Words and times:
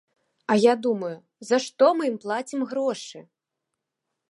А 0.47 0.53
я 0.59 0.73
думаю, 0.85 1.17
за 1.51 1.59
што 1.67 1.91
мы 1.99 2.09
ім 2.13 2.17
плацім 2.25 2.59
грошы? 2.75 3.19